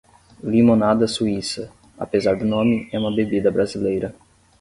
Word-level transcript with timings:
Limonada 0.43 1.07
suíça, 1.07 1.71
apesar 1.95 2.35
do 2.35 2.43
nome, 2.43 2.89
é 2.91 2.97
uma 2.97 3.15
bebida 3.15 3.51
brasileira. 3.51 4.15